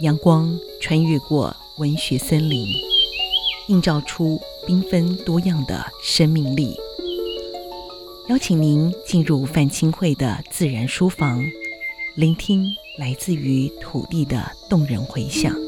[0.00, 2.68] 阳光穿越过文学森林，
[3.66, 6.78] 映照出缤纷多样的生命力。
[8.28, 11.42] 邀请您进入范清慧的自然书房，
[12.14, 12.64] 聆听
[12.96, 15.67] 来自于土地的动人回响。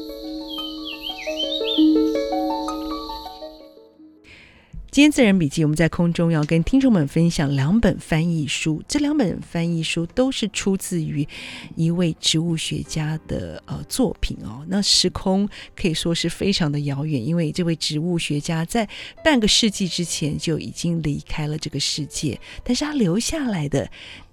[4.91, 8.83] 今天自然笔记，我们在空中要跟听众们分享两本翻译书。
[8.89, 11.25] 这两本翻译书都是出自于
[11.77, 14.65] 一位植物学家的呃作品哦。
[14.67, 18.85] 那时空可以说是非常的遥远，因为这位植物学家在
[19.23, 23.89] 半个世纪之前就已经离开了这个世界，但是他留下来的。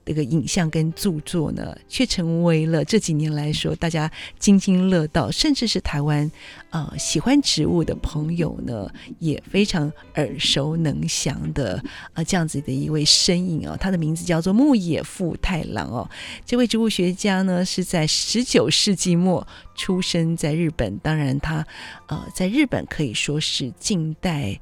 [0.09, 6.31] 这个影像跟著作呢，却成为了这几年来说大家津津乐道，甚至是台湾
[6.71, 16.09] 呃喜欢植物的朋友呢，也非常耳熟能详的呃这样子的一位身影、哦，他的名字叫做牧野富太郎哦。
[16.47, 21.67] 这位植物学家呢，是在十九世纪末出生在日本，当然他
[22.07, 24.59] 呃在日本可以说是近代。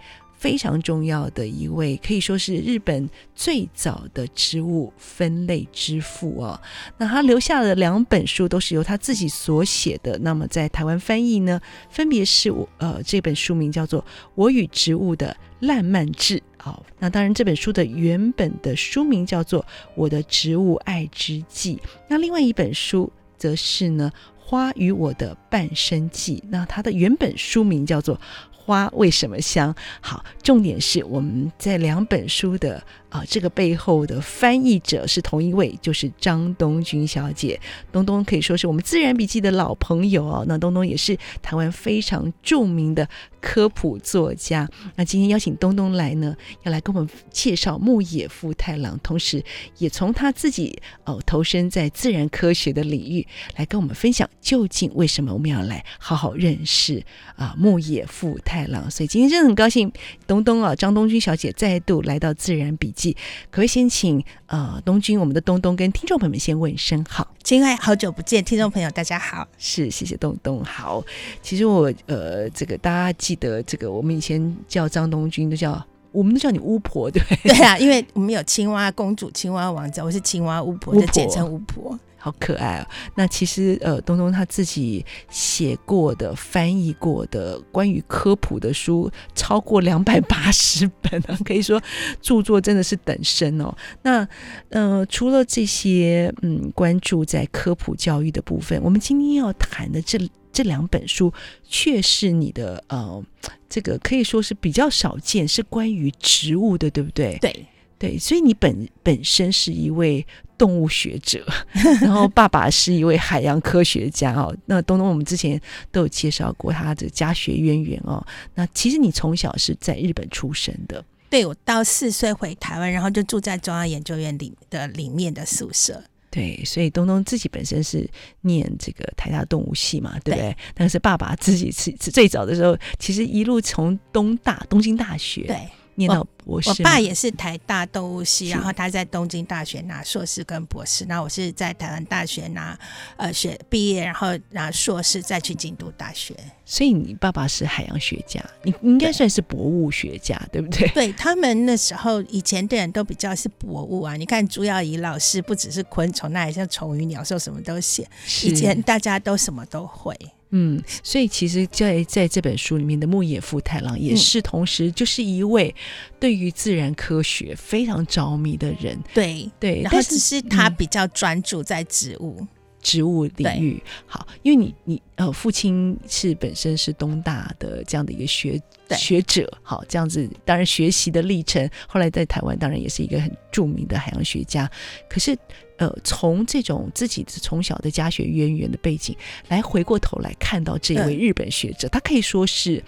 [0.47, 6.61] 非常重要的一位，可以说是日本最早的植物分类之父哦。
[6.99, 10.17] 那他留下的两本书都是由他自己所写的。
[10.21, 14.01] 那么在台湾翻译呢，分别是我呃这本书名叫做
[14.37, 16.81] 《我与植物的烂漫志》哦。
[17.01, 19.61] 那当然这本书的原本的书名叫做
[19.97, 21.75] 《我的植物爱之记》。
[22.07, 26.37] 那另外一本书则是呢《花与我的半生记》。
[26.49, 28.21] 那它的原本书名叫做。
[28.67, 29.73] 花为什么香？
[30.01, 32.83] 好，重点是我们在两本书的
[33.17, 37.59] 啊、这个背后的翻译者是同一位，就是张东君小姐。
[37.91, 40.45] 东东可以说是我们自然笔记的老朋友哦。
[40.47, 43.09] 那东东也是台湾非常著名的
[43.41, 44.69] 科普作家。
[44.97, 49.43] 那今天邀请东东来呢，要来跟我们介绍牧野富太郎，同时
[49.79, 57.03] 也从他自己哦、投身在自然科学的领域来跟我们分享，究竟为什么我们要来好好认识
[57.37, 58.91] 啊牧野富太郎。
[58.91, 59.91] 所以今天真的很高兴，
[60.27, 67.27] 东东啊，张东君小姐再度来到自然笔记，可不可以先请呃东君，我们的东东跟听众朋友们先问声好。
[67.43, 71.05] 亲爱，好久不见，听众朋友大家好，是谢谢东东好。
[71.43, 75.85] 其实我呃这个大家记得这个，我们以前叫张东君都叫
[76.17, 77.53] 我们都叫你巫婆对对？
[77.53, 81.99] 对啊，因为我们有青蛙公主、青蛙王子，我是青蛙巫婆，就简称巫婆。
[82.19, 82.87] 好可爱哦！
[83.15, 91.81] 那其实呃，东东他自己写过的、翻译过的关于科普的书超过两百八十 本啊，可以说
[92.21, 93.73] 著作真的是等身哦。
[94.03, 94.27] 那
[94.71, 100.19] 呃，除了这些嗯，关注在科普教育的部分，我们今天要谈的这
[100.57, 101.31] 这两本书，
[101.69, 103.23] 却是你的呃，
[103.69, 107.37] 这个可以说是比较少见，是关于植物的，对不对？
[107.41, 107.67] 对
[107.99, 110.27] 对，所以你本本身是一位。
[110.59, 111.47] 动物学者，
[112.01, 114.57] 然后爸爸是一位海洋科学家哦。
[114.65, 115.61] 那东东，我们之前
[115.93, 118.27] 都有介绍过他的家学渊源哦。
[118.55, 126.03] 那其实你从小是在日本出生的，对，我到四岁回台湾，然后就住在中央研究院里的里面的宿舍。
[126.37, 128.07] 对，所以东东自己本身是
[128.43, 130.51] 念这个台大动物系嘛，对不对？
[130.51, 135.57] 对，但是爸爸自己是最早的时候，其实一路从东大东京大学对。
[135.97, 141.05] 念到博士，我爸也是台大动物系，然后他在东京大学拿硕士跟博士。
[141.07, 142.79] 那我是在台湾大学拿
[143.17, 146.35] 呃学毕业，然后拿硕士再去京都大学。
[146.65, 150.89] 所以你爸爸是海洋学家，你应该算是博物学家，对，对不对？
[150.89, 154.17] 对，他们那时候以前的人都比较是博物啊。
[154.17, 158.09] 你看朱耀仪老师不只是昆虫，那也像虫鱼鸟兽什么都写。
[158.45, 160.15] 以前大家都什么都会。
[160.59, 165.75] 嗯，所以其实在，在在这本书里面的牧野富太郎，也是同时就是一位
[166.19, 168.99] 对于自然科学非常着迷的人。
[169.13, 172.49] 对对，然后只是他比较专注在植物、嗯、
[172.81, 173.83] 植物领域。
[174.07, 178.61] 好，因为你你呃，父亲是本身是东大的这样的一个学
[178.91, 184.71] 学者，好，这样子，当然学习的历程，后来在台湾当然也是一个很著名的海洋学家。
[185.09, 185.37] 可是。
[185.79, 189.15] 呃，从这种自己从小的家学渊源的背景
[189.49, 192.83] 来回过头来看到这一位日本学者，嗯、他可以说是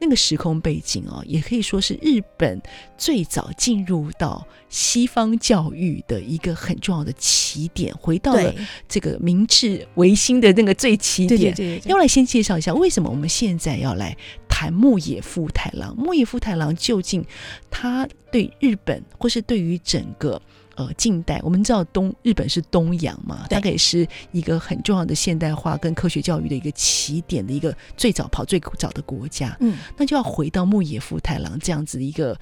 [0.00, 2.60] 那个时空背景哦，也可以说是日本
[2.98, 8.52] 最早进入到西方教育的一个很重要的起点，回到了
[8.88, 11.38] 这个明治维新的那个最起点。
[11.38, 14.16] 对对对对，要来先介绍一下，为什么我们现在要来
[14.48, 15.94] 谈牧野富太郎？
[15.96, 17.24] 牧野富太郎究竟
[17.70, 20.40] 他对日本，或是对于整个？
[20.74, 29.54] 呃，近代我们知道东日本是东洋嘛，大概也是一个很重要的现代化跟科学教育的一个起点的一个最早跑最早的国家。
[29.60, 32.34] 嗯，那就要回到牧野富太郎这样子的一个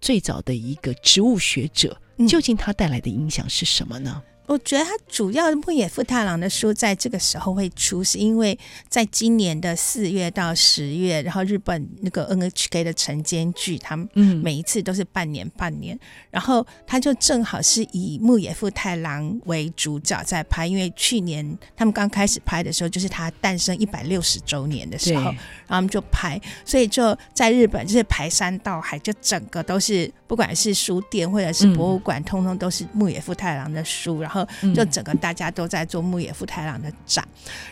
[0.00, 1.96] 最早的一个植物学者，
[2.28, 4.20] 究竟他带来的影响是什么呢？
[4.46, 8.56] 我觉得他主要牧野富太郎的书在这个时候会出，是因为
[8.88, 15.98] 在今年的四月到十月，然后日本那个 NHK 的晨间剧，他们每一次都是半年半年，
[16.30, 34.35] 然后他就正好是以牧野富太郎为主角在拍，因为去年他们刚开始拍的时候，就是他诞生一百六十周年的时候，然后他们就拍，所以就在日本就是排山倒海，就整个都是不管是书店或者是博物馆，通通都是牧野富太郎的书，然后。
[34.74, 37.26] 就整个大家都在做牧野富太郎的展，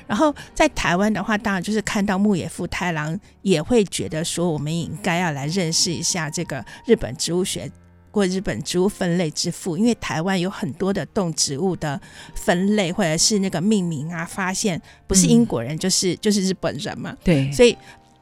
[0.06, 7.70] 然后在台湾的话，当然就是看到牧野富太郎，也会觉得说，我们应该要来认识一下这个日本植物学
[8.10, 12.00] 或日本植物分类之父，因为台湾有很多的动植物的
[12.34, 17.76] 分类或者是那个命名啊，发现不是英国人就是就是日本人嘛，对，所以。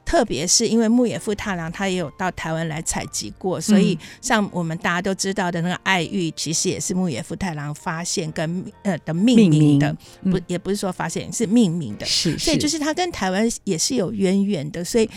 [0.04, 15.08] 特别是因为牧野富太郎他也有到台湾来采集过，所以像我们大家都知道的那个爱玉，其实也是牧野富太郎发现跟呃的命名的，不也不是说发现是命名的，是，所以就是他跟台湾也是有渊源的，所以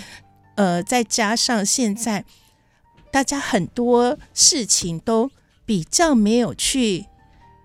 [0.56, 2.24] 呃再加上现在
[3.12, 5.30] 大家很多事情都
[5.66, 7.06] 比较没有去。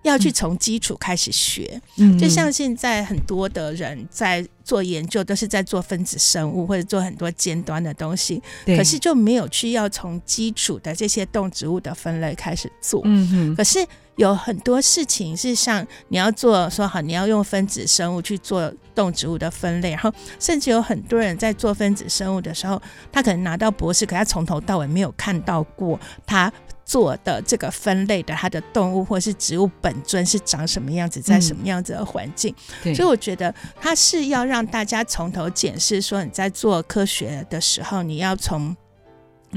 [0.03, 13.01] 要去从基础开始学，嗯，就像现在很多的人在做研究，都是在做分子生物或者做很多尖端的东西，可是就没有去要从基础的这些动植物的分类开始做。
[13.05, 22.81] 嗯哼，可是有很多事情是像你要做，说好你要用分子生物去做动植物的分类，然后甚至有很多人在做分子生物的时候，
[23.11, 26.51] 他可能拿到博士，可他从头到尾没有看到过他。
[26.91, 32.53] 做的这个分类的它的动物或是植物本尊是长什么样子，在什么样子的环境，
[32.83, 38.75] 嗯，所以我觉得它是要让大家从头检视，说你在做科学的时候，你要从。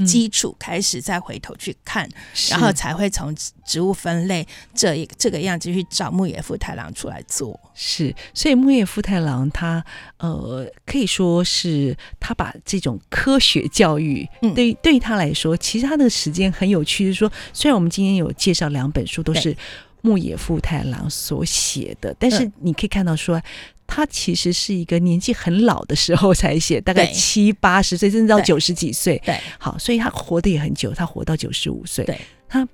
[0.05, 2.09] 基础开始，再回头去看，
[2.49, 7.59] 然后才会从植物分类这一这个样子去找牧野富太郎出来做。
[7.73, 9.83] 是，所以牧野富太郎他
[10.17, 17.05] 呃可以说是他把这种科学教育，嗯、对对于他来说，其实他的时间很有趣。
[17.05, 19.55] 就是说，虽然我们今天有介绍两本书都是
[20.01, 23.41] 牧野富太郎所写的，但是你可以看到说。
[23.87, 29.21] 他其实是一个年纪很老的时候才写，大概七八十岁，甚至到九十几岁。
[29.25, 32.03] 对，好，所以他活得也很久，他活到九十五岁。
[32.05, 32.67] 对，他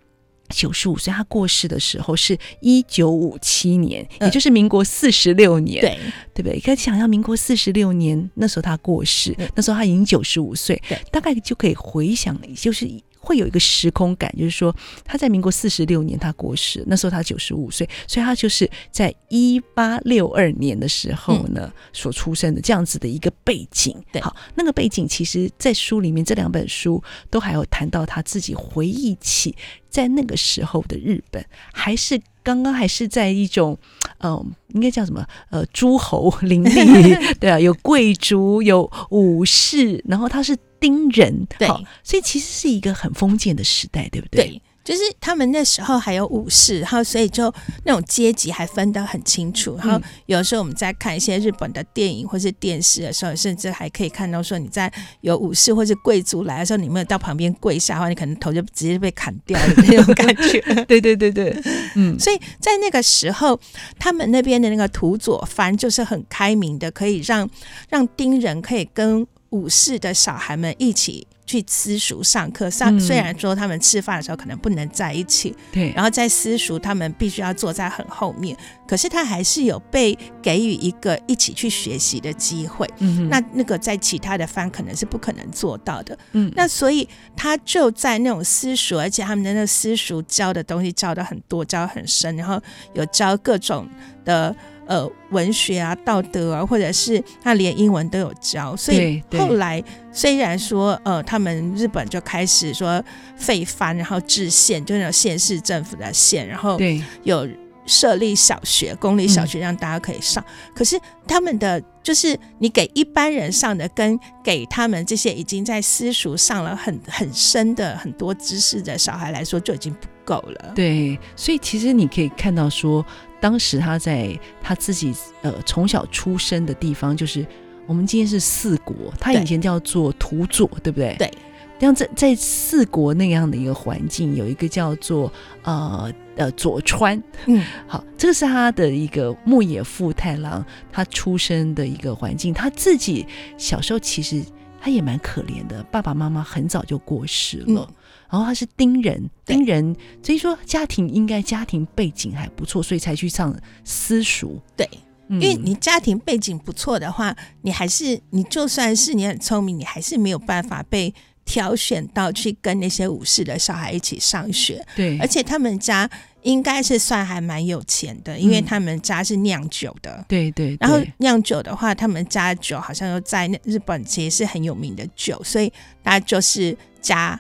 [0.50, 5.81] 九十五岁，他过世的时候是一九五七年，也就是民国四十六年。
[5.81, 5.98] 对，
[6.34, 6.60] 对不对？
[6.60, 10.81] 可以想象，民国四十六年那时候他过世，那时候他已经九十五岁，
[11.12, 12.90] 大概就可以回想，就是。
[13.22, 14.76] 会有一个时空感，就是说
[15.06, 23.96] 他在民国四十六年他过世，那时候他九十五岁，所以他就是在一八六二年的时候呢、嗯、所出生的这样子的一个背景。
[24.12, 29.56] 对，好，那个背景其实，在书里面这两本书都还有谈到他自己回忆起
[29.88, 33.78] 在那个时候的日本，还是刚刚还是在一种，
[34.18, 35.24] 嗯、呃，应该叫什么？
[35.52, 40.58] 呃，诸侯林立， 对啊，有贵族，有武士，然后他是。
[40.81, 41.68] 丁人，对，
[42.04, 44.48] 所以其实是一个很封建的时代，对不对？
[44.48, 47.54] 对，就是他们那时候还有武士，然后所以就
[47.86, 49.75] 那种阶级还分得很清楚。
[49.78, 54.92] 然后有时候我们在看一些日本的电影或是电视的时候，甚至还可以看到说，你在
[55.22, 60.60] 有武士或是贵族来的时候，你没有到旁边跪下的话，你可能头就直接被砍掉的那种感觉。
[60.89, 61.56] 对对对对，
[61.94, 63.60] 嗯，所以在那个时候，
[64.00, 67.48] 他们那边的那个土佐藩就是很开明的，可以让
[67.89, 69.27] 让丁人可以跟。
[69.51, 78.55] 武士的小孩们一起去私塾上课，上虽然说他们吃饭的时候可能不能在一起，对，然后在私塾他们必须要坐在很后面，
[78.88, 82.89] 可是他还是有被给予一个一起去学习的机会。
[83.00, 86.17] 嗯，那那个在其他的方可能是不可能做到的。
[86.31, 92.62] 嗯，那所以他就在那种私塾，而且他们的那个私塾教的东西教的很多，教很深，然后
[92.93, 93.89] 有教各种
[94.24, 94.55] 的。
[94.91, 99.81] 呃，文学啊，道德啊，或者是他连英文都有教，所以后来
[100.12, 103.01] 虽然说呃，他们日本就开始说
[103.38, 106.77] 废藩，然后制县，就那种县市政府的县，然后
[107.24, 107.48] 有
[107.86, 110.43] 设立小学，公立小学让大家可以上。
[110.45, 120.72] 嗯、可是他们的就是你给一般人上的，跟给他们这些已经在私塾上了很很深的很多知识的小孩来说，就已经不够了。
[120.75, 123.06] 对，所以其实你可以看到说。
[123.42, 125.12] 当时他在他自己
[125.42, 127.44] 呃从小出生的地方，就是
[127.88, 131.16] 我们今天是四国，他以前叫做土佐，对不对？
[131.18, 131.32] 对。
[131.80, 142.54] 像在在四国那样的一个环境，有一个叫做呃呃佐川，嗯，好，这个是他的一个牧野富太郎他出生的一个环境。
[142.54, 143.25] 他自己
[143.58, 144.44] 小时候其实
[144.80, 147.66] 他也蛮可怜的，爸爸妈妈很早就过世了。
[147.68, 147.88] 嗯
[148.32, 154.58] 然后他是丁人，丁人，所以说家庭应该家庭背景还不错，所以才去上私塾。
[154.78, 154.90] 对，
[155.28, 164.82] 因为你家庭背景不错的话，你还是你就算是你很聪明，你还是没有办法被挑选到去跟那些武士的小孩一起上学。
[164.96, 166.10] 对，而且他们家
[166.44, 170.10] 应该是算还蛮有钱的，因为他们家是酿酒的。
[170.10, 175.70] 嗯、对，对对，然后酿酒的话，他们家酒好像又在日本其实是很有名的酒，所以
[176.02, 177.38] 大家就是家。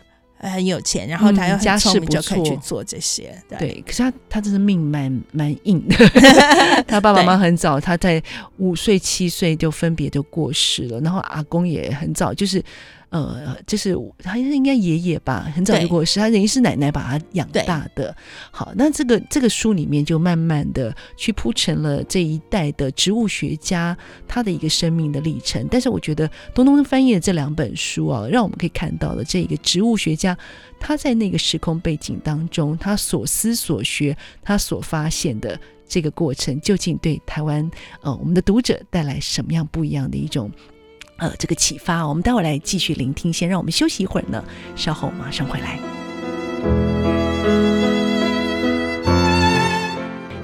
[0.49, 3.33] 很有钱，然后他又很聪明，就可以去做这些。
[3.49, 5.95] 嗯、对，对，可是他他真的命蛮蛮硬的。
[6.87, 8.21] 他爸爸妈妈很早，他在
[8.57, 12.63] 五岁七岁就分别就过世了，然后阿公也很早，就是。
[13.11, 18.15] 呃，就是他应该爷爷吧，很早就过世，他等于是奶奶把他养大的。
[18.51, 23.97] 好，那这个这个书里面就慢慢的去铺陈了这一代的植物学家
[24.29, 25.67] 他的一个生命的历程。
[25.69, 30.37] 但是我觉得东东翻译的这两本书啊，让我们可以看到了这个植物学家
[30.79, 37.69] 他在那个时空背景当中，他所思所学，他所发现的这个过程，究竟对台湾
[38.01, 40.49] 呃我们的读者带来什么样不一样的一种。
[41.21, 43.31] 呃，这个启发，我们待会来继续聆听。
[43.31, 44.43] 先让我们休息一会儿呢，
[44.75, 47.00] 稍后马上回来。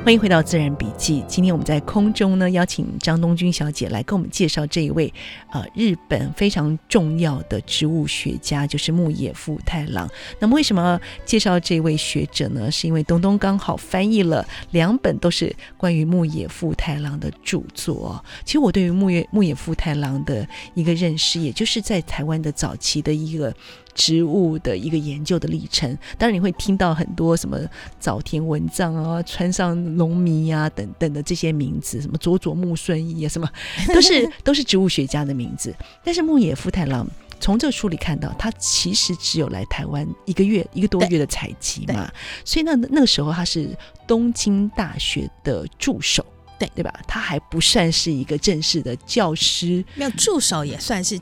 [0.08, 1.22] 欢迎回到《自然笔记》。
[1.26, 5.14] 今天我们在空中呢，邀请张东君小姐来跟我们介绍这一位
[5.52, 10.10] 呃日本非常重要的植物学家，就是牧野富太郎。
[10.40, 12.72] 那么为什么介绍这位学者呢？
[12.72, 18.24] 是因为东东刚好翻译了两本都是关于牧野富太郎的著作。
[18.46, 23.54] 其实我对于牧野牧野富太郎的一个认识，也就是在台湾的早期的一个。
[23.98, 25.90] 植物的一个研究的历程，
[26.20, 27.60] 当然你会听到很多什么
[28.00, 33.50] 早田文藏啊、川上隆弥啊等等的这些名字，什么佐佐木顺一啊，什么
[33.92, 35.74] 都是都是植物学家的名字。
[36.04, 37.06] 但是牧野富太郎
[37.40, 42.08] 从这个书里看到，他其实只有来台湾一个月一个多月的采集嘛，
[42.46, 43.76] 所以那那个时候他是
[44.06, 46.24] 东京大学的助手，
[46.60, 46.94] 对对吧？
[47.08, 51.20] 他还不算是一个正式的教师，没有助手也算是。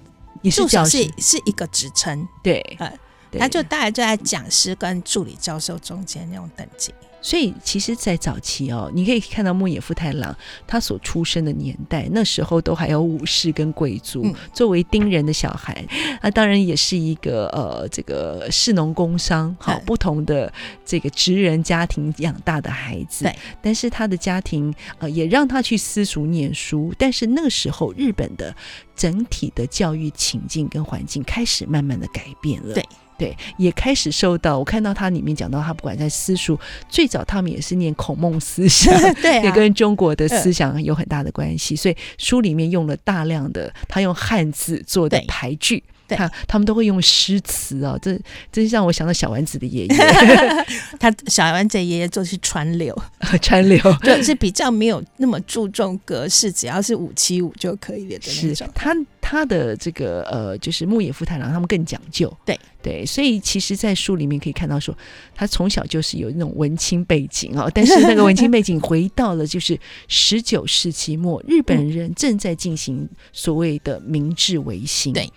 [0.49, 2.99] 助手是是一个职称，对，呃，
[3.39, 6.93] 他就大概就在讲师跟助理教授中间那种等级。
[7.25, 14.21] 所以，其实，在早期哦，你可以看到牧野富太郎他所出生的年代，那时候都还有武士跟贵族。
[14.23, 15.83] 嗯、作为丁人的小孩，
[16.21, 20.53] 那当然也是一个呃，这个士农工商好不同的
[20.85, 23.23] 这个职人家庭养大的孩子。
[23.25, 26.93] 对，但是他的家庭呃，也让他去私塾念书。
[26.95, 28.55] 但是那个时候，日本的
[28.95, 32.75] 整体的教育情境跟环境开始慢慢的改变了。
[32.75, 32.85] 对。
[33.17, 45.83] 对，也开始受到我看到他里面讲到，他不管在私塾，最早他们也是念孔孟思想， 对、啊，也跟中国的思想有很大的关系，所以书里面用了大量的他用汉字做的排句。
[46.07, 48.15] 他他们都会用诗词啊，这
[48.51, 49.95] 真让我想到小丸子的爷爷。
[50.99, 52.95] 他小丸子爷爷就是川流，
[53.41, 58.69] 川流就是比较没有那么注重格式，只要是五七五就可以的那种。
[58.75, 58.95] 他
[59.27, 62.31] 他的这个呃，就是牧野富太郎，他们更讲究。
[62.45, 64.95] 对对，所以其实，在书里面可以看到说，
[65.33, 69.75] 他从小就是有那种文青背景啊，但是那个文青背景回到了就是
[70.07, 75.11] 十九世纪末，日本人正在进行所谓的明治维新。
[75.11, 75.27] 对。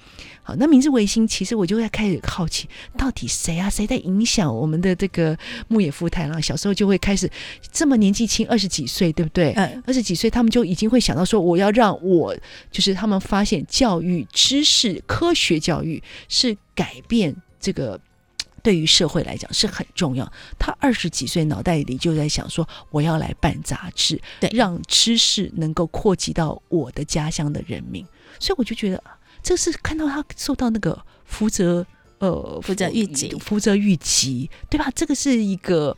[0.42, 2.66] 好，那明治维新，其实我就会开始好奇，
[2.97, 3.68] 到底谁啊？
[3.68, 5.37] 谁在影响我们的这个
[5.68, 6.40] 牧野富太郎？
[6.40, 7.30] 小时候就会开始
[7.71, 9.52] 这么年纪轻，二十几岁，对不对？
[9.57, 12.35] 嗯，二十几岁，他们就已经会想到说，我要让我，
[12.71, 18.00] 就是他们发现教育、知识、科学教育是改变这个
[18.61, 20.30] 对于社会来讲是很重要。
[20.58, 24.20] 他二十几岁脑袋里就在想说，我要来办杂志，
[24.52, 28.04] 让知识能够扩及到我的家乡的人民。
[28.40, 29.02] 所以我就觉得。
[29.40, 31.87] 这是看到他受到那个福泽
[32.18, 34.90] 呃福泽谕吉福泽谕吉对吧？
[34.94, 35.97] 这个是一个，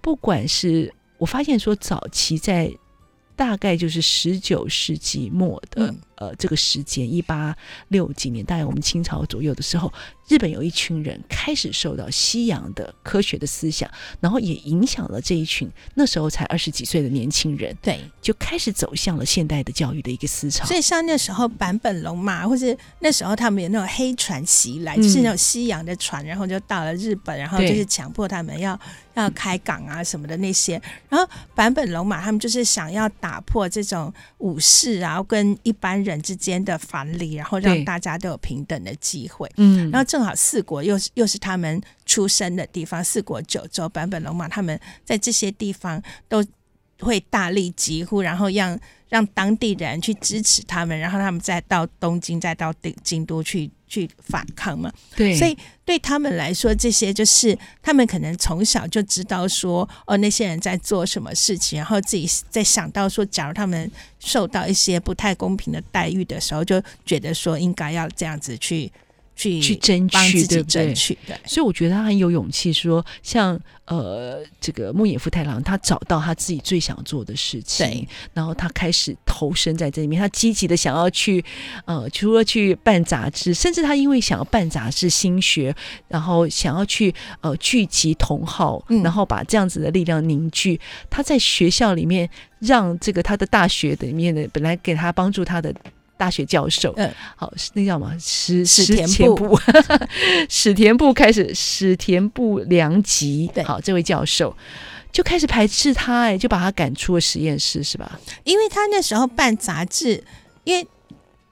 [0.00, 2.70] 不管是我发现说早期在
[3.36, 5.94] 大概就是十九世纪末的。
[6.20, 7.56] 嗯呃，这个时间一八
[7.88, 9.90] 六几年，大概我们清朝左右的时候，
[10.28, 20.66] 日本有一群人开始受到西洋的科学的思想，然后也影响了这一群那时候才二十几岁的年轻人，对，就开始走向了现代的教育的一个思潮。
[20.66, 28.78] 所以像那时候坂本龙马，或是那时候他们有那种黑船袭来，就是那种西洋的船，然后就到了日本，然后就是强迫他们要
[29.14, 30.80] 要开港啊什么的那些。
[31.08, 36.09] 然后坂本龙马他们就是想要打破这种武士啊跟一般人。
[36.10, 39.50] 人之间的藩篱，然后让大家都有平等的机会。
[39.56, 46.44] 嗯，然后正好四国又是又是他们出生的地方，四国九州，版本龙马他们在这些地方都
[46.98, 54.90] 会大力疾呼，然后让让当地人去支持他们，然后他们再到东京，再到京都去去反抗嘛。
[55.14, 55.54] 对，所以
[55.84, 68.90] 对他们来说，这些就是他们可能从小就知道说，哦，那些人在做什么事情，然后自己在想到说，假如他们受到一些不太公平的待遇的时候，就觉得说应该要这样子去。
[69.40, 70.92] 去去争取，对不对？
[71.26, 81.44] 对，所以我觉得他很有勇气，说像呃，这个牧野富太郎，他找到他自己最想做的事情，然后他开始投身在这里面，他积极的想要去
[81.86, 85.74] 呃，除了去办杂志，甚至他因为想要办杂志新学，
[86.08, 92.28] 然后想要去呃聚集同好，然后把这样子的力量凝聚，嗯、他在学校里面
[92.60, 95.74] 让这个他的大学里面的本来给他帮助他的。
[96.20, 98.14] 大学教授，嗯，好，那叫什么？
[98.20, 99.58] 史史田部，
[100.50, 104.54] 史田部开始，史田部良吉，对，好，这位教授
[105.10, 108.20] 就开始排斥他，哎，就把他赶出了实验室，是吧？
[108.44, 110.22] 因为他那时候办杂志，
[110.64, 110.86] 因为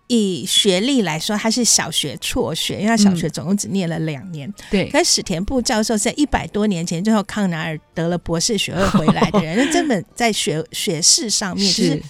[0.08, 4.90] 以学历来说，他是小学辍学，因为他小学总共只念了两年，对、嗯。
[4.90, 12.02] 可是史田部教授在一百多年前，最后康奈尔得了博士学位回来的人，那根本在学学士上面就是。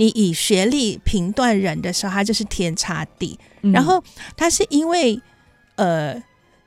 [0.00, 3.38] 是你以学历评断人的时候，他就是天差地。
[3.62, 4.02] 嗯、然后
[4.36, 5.20] 他是因为
[5.76, 6.14] 呃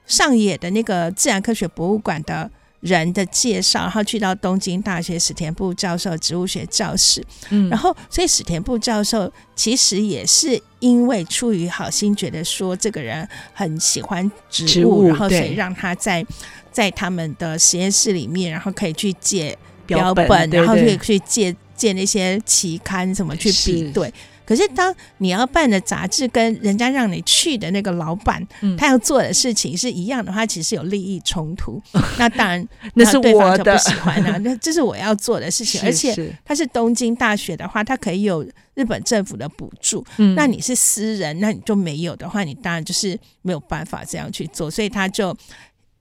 [0.06, 2.50] 上野的那个自然科学博物馆的
[2.82, 7.26] 人的介绍，然后去到东京大学史田部教授植物学教室。
[7.50, 16.24] 嗯，然后所以史田部教授其实也是因为出于好心，觉得说这个人很喜欢植物，植物然后所以让他在
[16.72, 21.56] 在他们的实验室里面，然后可以去借标本，然后可以去借。
[21.76, 24.14] 借那些期刊什么去比对，
[24.46, 31.82] 可是当你要办的杂志跟人家让你去的那个老板，嗯、他要做的事情是一样的话，其实有利益冲突。
[32.18, 34.38] 那当然，那是我的不喜欢啊。
[34.44, 40.06] 那这是我要做的事情，而且他是东京大学的话，他可以有日本政府的补助。
[40.18, 44.70] 嗯、那你是私人，那你就没有的话，你当然就是没有办法这样去做。
[44.70, 45.36] 所以他就。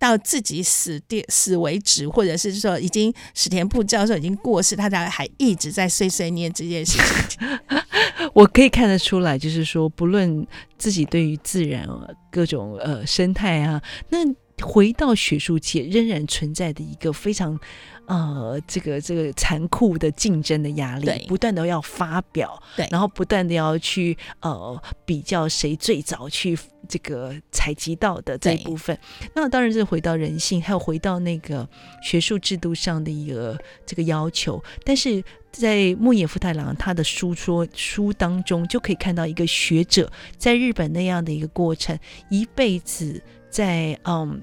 [0.03, 7.39] 到自己死地死为止，或者是说已经史田部教授已经过世，他才还一直在碎碎念这件事情。
[8.35, 10.45] 我可以看得出来，就是说，不论
[10.77, 11.87] 自己对于自然
[12.33, 14.19] 各种呃生态啊，那
[14.61, 17.59] 回到学术界，仍然存在的一个非常。
[18.07, 28.99] 呃，这个这个残酷的竞争的压力，不断的要发表，对，然后不断的要去呃比较谁最早去这个采集到的这一部分。
[29.35, 31.67] 那当然是回到人性，还有回到那个
[32.03, 34.63] 学术制度上的一个这个要求。
[34.85, 41.97] 但是在牧野富太郎他的书说书当中，就可以看到一个学者在日本那样的一个过程，
[42.29, 44.43] 一辈子在嗯。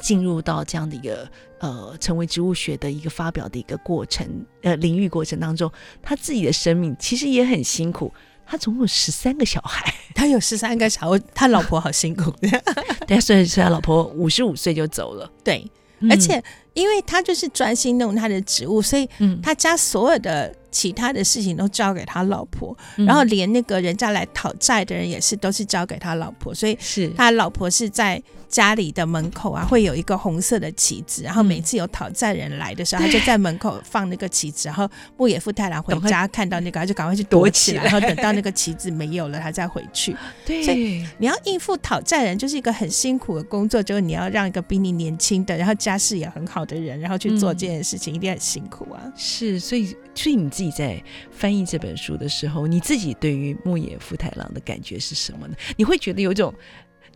[0.00, 1.28] 进入到这样的一个
[1.60, 4.26] 呃，成为植物学的一个发表的一个过程，
[4.62, 5.70] 呃，领域过程当中，
[6.02, 8.12] 他自己的生命其实也很辛苦。
[8.50, 12.32] 他总共有十三个小孩，他有十三个小孩，他老婆好辛苦。
[13.06, 15.30] 对，所以所以他老婆五十五岁就走了。
[15.44, 19.06] 对，嗯、而且因为他就是专心弄他的植物，所以
[19.42, 28.22] 他家所有的其他的事情都交给他老婆，嗯、然后连那个人家来讨债的人也是都是交给他老婆，所以是他老婆是在。
[28.48, 34.88] 家里的门口啊，会有一个红色的旗子，然后每次有讨债人来的时候，嗯、他就在门口放那个旗子，然后
[35.18, 40.16] 牧野富太郎回家看到那个，他就赶快去躲起来，起来然后等到那个旗子没有了，他再回去。
[40.46, 49.12] 对，所以你要应付讨债人，就是一个很辛苦的工作，就是你要让一个比你年轻的，然后家世也很好的人，然后去做这件事情，嗯、一定很辛苦啊。
[49.14, 55.54] 是，所以，所以你自己你在翻译这本书的时候，你自己对于牧野富太郎的感觉是什么呢？
[55.78, 56.52] 你会觉得有一种。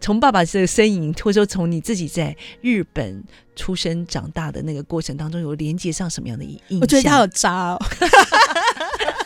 [0.00, 3.22] 从爸爸这个身影，或者说从你自己在日本
[3.54, 6.80] 出生长大的那个过程当中，有连接上什么样的印象？
[6.80, 7.78] 我觉得他好渣哦。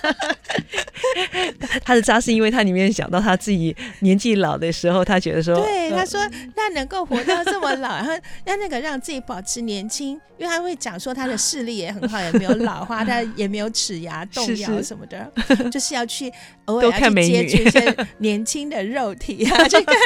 [1.85, 6.21] 他的渣是因为他里面想到他自己年纪老的时候，他觉得说，对，他说
[6.55, 8.13] 他能够活到这么老，然后
[8.45, 16.33] 让那个让自己保持年轻，因为他会讲说他的视力也很好，也没有老化，他也没有齿牙动摇什么的，是是就是要去
[16.67, 19.97] 偶尔要去接触一些年轻的肉体啊，去看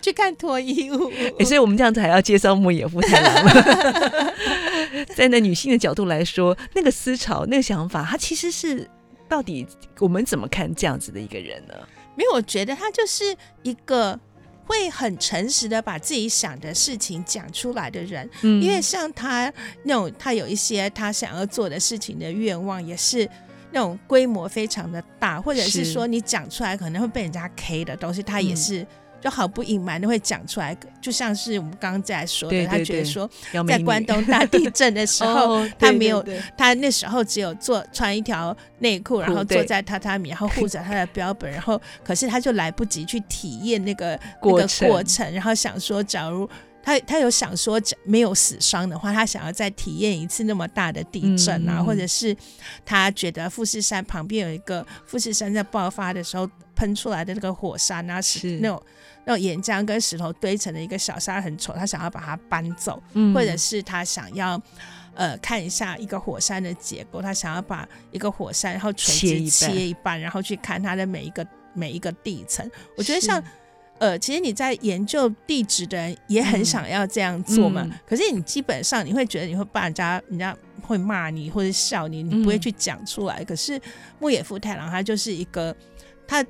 [0.00, 1.10] 去看脱衣舞。
[1.38, 4.34] 欸，所以我们这样子还要介绍牧野夫太郎。
[5.14, 8.88] 在那女性的角度来说，那个思潮、那个想法，他其实是。
[9.32, 9.66] 到底
[9.98, 11.72] 我们怎么看这样子的一个人呢？
[12.14, 14.20] 没有，我觉得他就是一个
[14.66, 18.28] 会很诚实的把自己想的事情讲出来的人。
[18.42, 19.50] 嗯，因为像他
[19.84, 23.26] 那种，他有一些他想要做的事情的愿望，也是
[23.70, 28.86] 那种规模非常的大，或者是说你讲出来可能会被人家 K 的东西，他也是
[29.22, 33.30] 就毫不隐瞒的会讲出来，就像是我们刚刚在说的，对对对，他觉得说
[33.68, 36.24] 在关东大地震的时候，哦、他没有，
[36.58, 46.48] 他那时候只有做穿一条内裤，然后坐在榻榻米，然后护着他的标本，然后可是他就来不及去体验那个那个过程，然后想说，假如。
[46.84, 52.36] 他他有想说，没有死伤的话，他想要再体验一次那么大的地震啊，嗯、或者是
[52.84, 58.58] 他觉得富士山旁边有一个富士山在爆发的时候喷出来的那个火山啊，是。
[58.58, 58.82] 那种
[59.24, 64.60] 那种岩浆跟石头堆成的一个小沙很丑，他想要把它搬走，嗯、或者是他想要
[65.14, 73.42] 呃看一下一个火山的结构，他想要把一个火山然后垂直切一半，然后去看它的每一个每一个地层，我觉得像。
[73.98, 77.88] 呃，其实你在研究地质的人也很想要这样做嘛。
[78.04, 83.36] 可是你基本上你会觉得你会把人家，人家会骂你或者笑你，你不会去讲出来。
[83.38, 83.80] 嗯、可是
[84.18, 85.76] 牧野富太郎他就是一个
[86.26, 86.44] 他。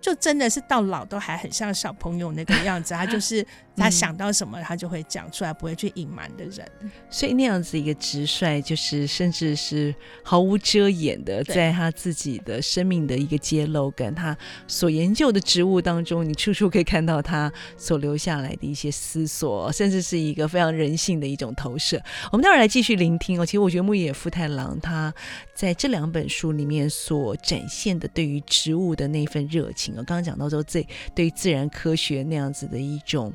[0.00, 3.44] 就真的是到老都还很像小朋友那个样子，他 就是
[3.76, 6.66] 他想到什么他就会讲出来，不会去隐瞒的人。
[7.10, 14.36] 所以那样子一个直率，就是甚至是毫无遮掩的，在他自己的生命的一个揭露，跟他
[14.68, 22.00] 所研究的植物当中，你处处可以看到他所留下来的一些思索，甚至是一个非常人性的一种投射。
[22.30, 23.44] 我们待会儿来继续聆听哦。
[23.44, 25.12] 其实我觉得牧野富太郎他
[25.54, 29.85] 在这两本书里面所展现的对于植物的那份热情。
[29.92, 33.32] 我刚刚讲到说，这对自然科学那样子的一种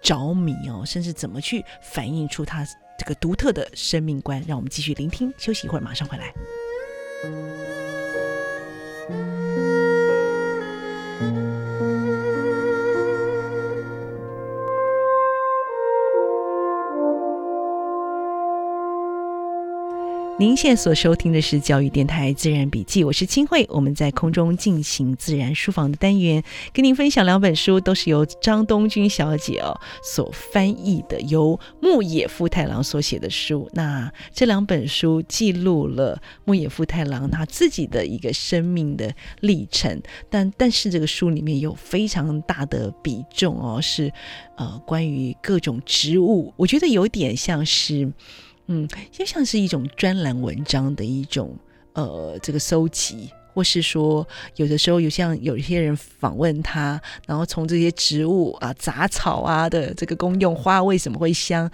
[0.00, 2.66] 着迷哦，甚至怎么去反映出他
[2.98, 5.32] 这个独特的生命观，让我们继续聆听。
[5.38, 6.32] 休息一会儿，马上回来。
[20.40, 23.66] 您现在所收听的是教育电台自然笔记，我是清慧。
[23.68, 26.40] 我们在空中进行自然书房的单元，
[26.72, 33.68] 跟您分享两本书，都是由张东君小姐哦所翻译的，由牧野富太郎所写的书。
[33.72, 44.12] 那这两本书记录了牧野富太郎他自己的一个生命的历程，但但是这个书里面有非常大的比重哦，是
[44.56, 48.12] 呃关于各种植物，我觉得有点像是。
[48.68, 51.56] 嗯，就像是一种专栏文章的一种
[51.94, 54.26] 呃，这个搜集，或是说
[54.56, 61.70] 有的时候有像有一些人访问他，然后从这些植物啊、杂草啊的这个公用，花为什么会香，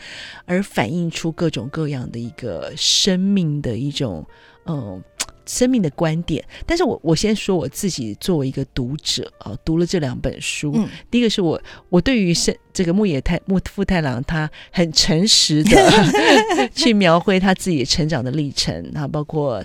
[0.47, 4.27] 而反映出各种各样的一个生命的一种
[4.67, 5.03] 嗯。
[5.47, 15.91] 生命的观点，但是我我先说我自己作为一个读者啊，读了这两本书，嗯、第一个是我我对于生这个牧野太牧富太郎他很诚实的
[16.75, 19.65] 去描绘他自己成长的历程，啊，包括。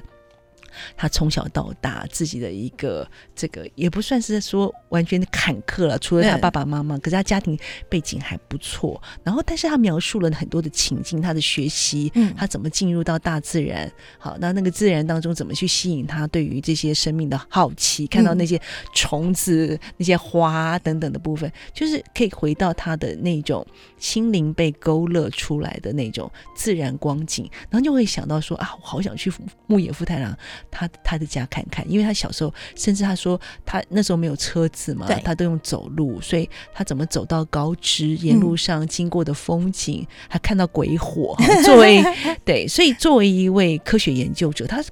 [0.97, 9.01] 他从小到大自己的一个这个也不算是说完全的坎坷了，除了他爸爸妈妈，可是他家庭背景还不错。
[9.23, 18.59] 然后，但是他描述了很多的情境，他的学习，嗯他怎么进入到大自然，好，那那个自然当中怎么去吸引他对于这些生命的好奇，看到那些
[18.93, 23.65] 虫子、那些花等等的部分，就是可以回到他的那种
[23.97, 29.31] 心灵被勾勒出来的那种自然光景，然后就会想到说啊，我好想去
[29.67, 30.37] 牧野富太郎。
[30.71, 41.35] 他他的家看看，因为他小时候，甚至他说他那时候没有车子嘛，他都用走路，所以他怎么走到高知，沿路上经过的风景，还、嗯、看到鬼火。
[41.65, 42.03] 作为
[42.45, 44.83] 对，所以作为一位科学研究者，他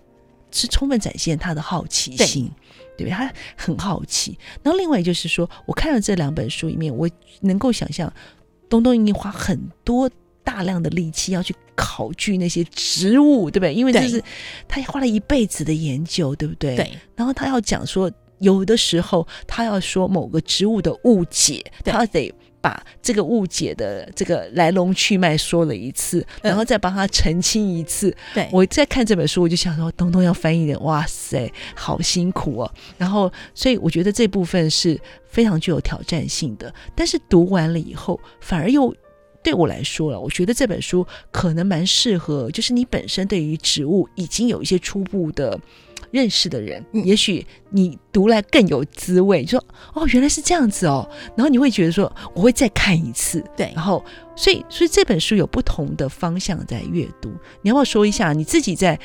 [0.52, 2.52] 是充分展现他的好奇心，
[2.98, 3.10] 对？
[3.10, 4.38] 他很好奇。
[4.64, 7.10] 然后另外就是说，我看了这两本书里面，我
[7.42, 8.12] 能够想象
[8.70, 10.10] 东东一定花很多。
[10.48, 13.74] 大量的力气要去考据那些植物，对不对？
[13.74, 14.24] 因为这是
[14.66, 16.78] 他花了一辈子的研究，对不对？
[16.78, 16.90] 对。
[17.18, 28.16] 然后他要讲说，有的时候他要说某个植物的误解，对他得把这个误解的这个来龙去脉说了一次，然后再帮他澄清一次。
[28.34, 28.48] 对。
[28.50, 32.74] 我在看这本书，我就想说，东东要翻译的，哇塞，好辛苦哦。
[32.98, 36.74] 然后，所以我觉得这部分是非常具有挑战性的。
[36.96, 38.96] 但是读完了以后，反而又。
[39.48, 45.58] 对我来说了，我觉得这本书可能蛮适合，就是你本身对于植物已经有一些初步的
[46.12, 49.44] 认识的人，嗯、也许你读来更有滋味。
[49.44, 53.44] 就说哦，原来是这样子哦，然后你会觉得说，我会再看一次。
[53.56, 54.04] 对，然后
[54.36, 57.30] 所以所以这本书有不同的方向在阅读。
[57.62, 59.00] 你要不要说一下你自己在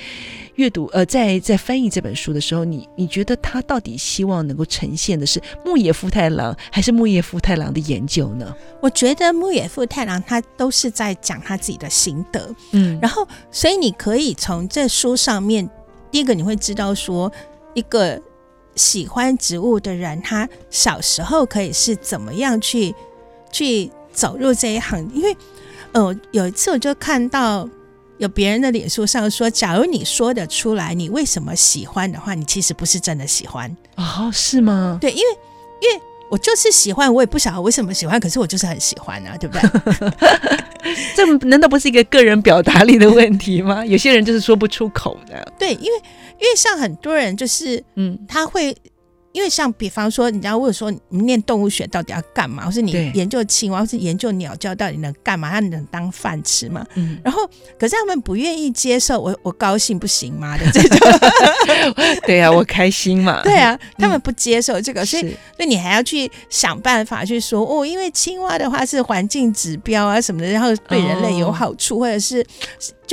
[0.56, 8.54] 阅读呃，在在翻译这本书的时候，你你觉得他到底希望能够呈现的是牧野富太郎还是牧野富太郎的研究呢？
[8.80, 15.68] 我觉得牧野富太郎他都是在讲他自己的心得，嗯，然后所以你可以从这书上面。
[16.12, 17.32] 第一个你会知道说，
[17.74, 18.20] 一个
[18.76, 22.94] 喜欢植物的人，他小时候可以是怎么样去
[23.50, 25.10] 去走入这一行？
[25.12, 25.36] 因为，
[25.92, 27.68] 呃，有一次我就看到
[28.18, 34.98] 有别人的脸书上说，假如你说得出来你为什么喜欢的话，你其实不是真的喜欢哦，是吗？
[35.00, 35.38] 对，因为
[35.80, 40.10] 因为我就是喜欢，我也不晓得为什么喜欢，可是我就是很喜欢啊，对不对？
[41.14, 43.84] 这难道不是一个个人表达力的问题吗？
[43.86, 45.52] 有些人就是说不出口的。
[45.58, 46.02] 对，因为。
[46.42, 48.76] 因为像很多人就是，嗯，他会。
[49.32, 55.50] 因为像比方说，你要问说你念动物学到底要干嘛，或是你研究青蛙，或是研究鸟叫到底能干嘛？
[55.50, 56.86] 它能当饭吃吗？
[56.94, 57.42] 嗯，然后
[57.78, 60.98] 可是他们不愿意接受我，我高兴不行吗的 这种？
[62.26, 63.42] 对呀、啊，我开心嘛。
[63.44, 65.22] 对啊，他们不接受这个，嗯、所以
[65.56, 72.44] 所以你还要去想办法去说哦，因为青蛙的话是环境指标啊什么的，然后对人类有好处，哦、或者是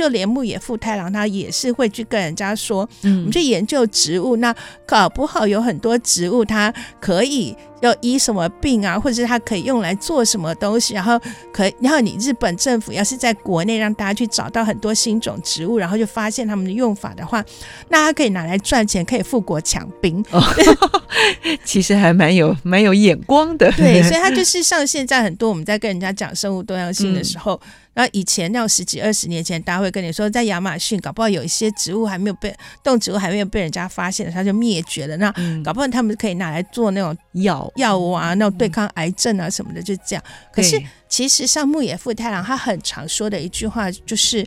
[0.00, 4.54] 就连牧野富太郎他也是会去跟人家说，嗯，我们去研究植物，那
[4.86, 5.90] 搞不好有很多。
[6.02, 11.20] 植物它可以要医什么病啊，或者是它可以用来做什么东西，然后
[11.52, 17.44] 可以，然后你日本政府要是在国内让大家去找到很多新种植物，然后就发现他们的用法的话，
[17.90, 20.24] 那它可以拿来赚钱，可以富国强兵。
[20.30, 20.42] 哦、
[21.62, 23.70] 其实还蛮有蛮有眼光的。
[23.72, 27.60] 对，所以它就是像现在很多我们在跟人家讲生物多样性的时候。
[27.62, 32.50] 嗯然后以前那十几二十年前，大家会跟你说，在亚马逊搞不好有一些植物还没有被
[32.82, 35.14] 动植物还没有被人家发现，它就灭绝了。
[35.18, 35.30] 那
[35.62, 40.24] 搞不好他们可以拿来做那种药药物啊，那种对抗癌症啊什么的，就这样。
[40.50, 44.46] 可是其实像牧野富太郎，他很常说的一句话就是。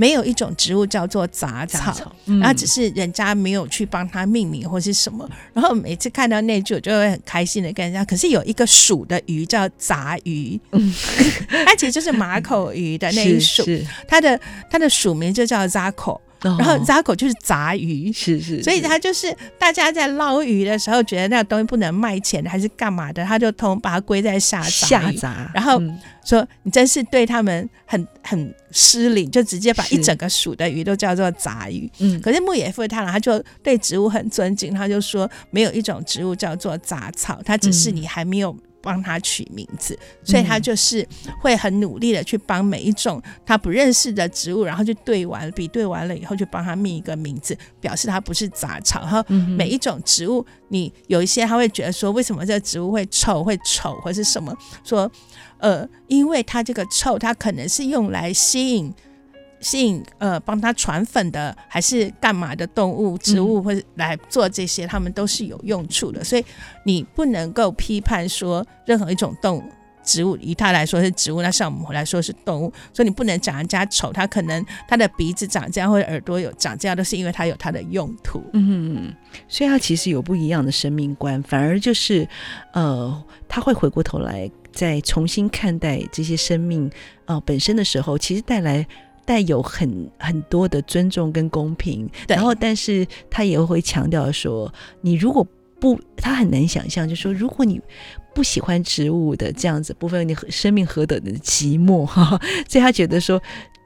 [0.00, 5.28] 没有一种植物叫做杂草，然后、嗯、只是人家没有去帮它命名或是什么。
[5.52, 8.04] 然后每次看到那句，我就会很开心的跟人家。
[8.04, 10.94] 可是有一个属的鱼叫杂鱼，嗯、
[11.66, 13.64] 它其实就是马口鱼的那一属，
[14.06, 15.66] 它的它的属名就叫
[16.40, 25.82] 然后杂狗就是杂鱼，是是，所以他就是大家在捞鱼的时候觉得那个东西不能卖钱还是干嘛的，他就通把它归在下杂下杂，然后
[26.24, 31.90] 说你真是对他们很很失礼，就直接把一整个属的鱼都叫做杂鱼。
[31.98, 38.56] 嗯，可是牧野富太郎他就对植物很尊敬，他就说没有一种植物叫做杂草，它只是你还没有。
[38.80, 41.06] 帮他取名字，所以他就是
[41.40, 49.00] 会很努力的去帮每一种他不认识的植物，然后就对完比对完了以后，就帮他命一个名字，表示它不是杂草。
[49.00, 49.24] 然后
[49.56, 54.56] 每一种植物，你有一些他会觉得说，为什么这个植物会臭、会丑，或是什么？
[54.84, 55.10] 说，
[55.58, 58.92] 呃，因为它这个臭，它可能是用来吸引。
[59.60, 66.22] 吸引呃，帮他传粉的还是干嘛的动物、植物，或者来做这些，他们都是有用处的。
[66.22, 66.44] 所以
[66.84, 69.62] 你不能够批判说任何一种动物、
[70.04, 72.72] 植物，以他来说是植物，那像我们来说是动物。
[72.92, 78.42] 所以你不能讲人家丑，他可能他的鼻子长这样，或者耳朵有长这样，都是因为他有他的用途。
[78.52, 79.12] 嗯，
[79.48, 82.28] 所以他其实有不一样的生命观，反而就是
[82.72, 86.88] 呃，他会回过头来再重新看待这些生命
[87.24, 88.86] 呃本身的时候，其实带来。
[89.28, 95.46] 带有很很多的尊重跟公平，然后，但是他也会强调说，你如果
[95.78, 97.78] 不，他很难想象，就是说，如果你
[98.34, 103.38] 不喜欢植物的这样子部分，你生命何等的寂寞哈， 所以他觉得说，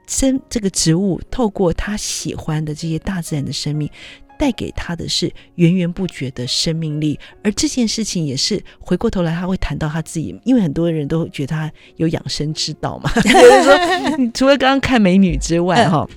[0.07, 3.89] 生这个植物透过他喜欢的这些大自然的生命。
[4.37, 13.11] 带给他的是源源不绝的生命力，而这件事情也是回过头来他会谈到他自己，因为很多人都觉得他有养生之道嘛。
[13.21, 16.07] 就是说，除了刚刚看美女之外，哈，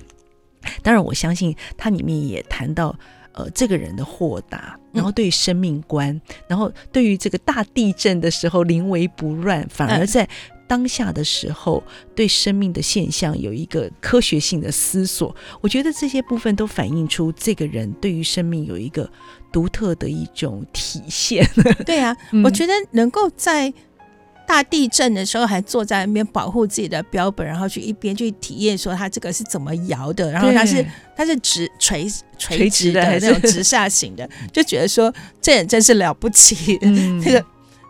[0.81, 2.93] 当然我相信他里面也谈到，
[3.33, 10.27] 呃，这个人的豁达，然后对于生命观，然后对于这个大地震的时候临危不乱，反而在。
[10.67, 11.81] 当下的时候，
[12.13, 19.09] 对生命的现象有一个科学性的思索，我觉得这些部分都反映出这个人对于生命有一个
[19.51, 21.49] 独特的一种体现。
[21.85, 23.73] 对啊，嗯、我觉得能够在
[24.45, 37.45] 大地震的时候还坐在那边保护自己的标本，然后去一边去体验说他这个是怎么摇的，然后他是他是直垂垂直的那种直下型的，就觉得说这人真是了不起，嗯、 那个。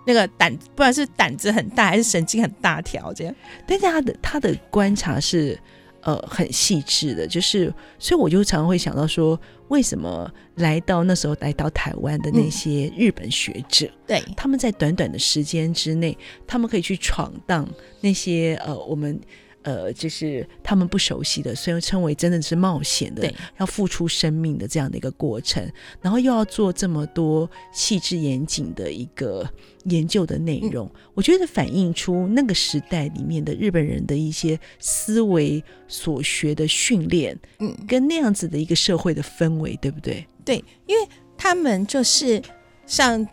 [0.08, 3.36] 那个胆，不管是胆子很大还是神经很大条，这样。
[3.68, 5.60] 但是他的他的观察是
[6.02, 16.18] 呃很细致的，就是所以我就常常会想到说，为什么来到那时候来到台湾的那些日本学者，嗯、对，他们在短短的时间之内，
[16.48, 17.68] 他们可以去闯荡
[18.00, 19.20] 那些呃我们。
[19.64, 25.70] 呃，就是他们不熟悉的，所以称为真的是冒险的，要付出生命的这样的一个过程，
[26.02, 29.50] 然后又要做这么多细致严谨的一个
[29.86, 40.26] 研究的内容，嗯、我觉得反映出那个时代里面的日本人的一些思维所学的训练，嗯，跟那样子的一个社会的氛围，对不对？
[40.46, 42.42] 对，因为他们就是
[42.86, 43.28] 像。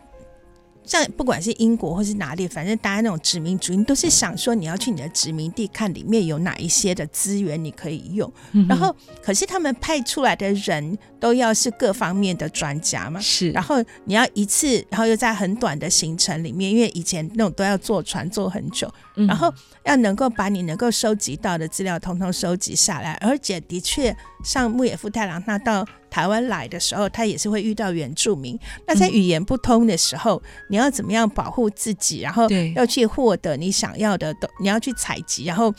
[0.85, 8.31] 像不管是英国或是哪里，反正大家那种殖民主义，都是想说你要去你的殖民地看里面有哪一些的资源你可以用。
[8.53, 13.19] 嗯、然后，可是他们派出来的人都要是各方面的专家嘛。
[13.19, 13.51] 是。
[13.53, 19.51] 然后你要一次，然后又在很短的行程里面，因为以前那种都要坐船坐很久，嗯、然后
[19.85, 25.83] 要能够把你能够收集到的资料统统收集下来，而且的确，像牧野富太郎他到。
[26.15, 28.57] 台湾来的时候，他也是会遇到原住民。
[28.87, 32.21] 那在语言不通的时候，嗯、你要怎么样保护自己？
[32.21, 35.45] 然后要去获得你想要的，都你要去采集。
[35.47, 35.75] 然后，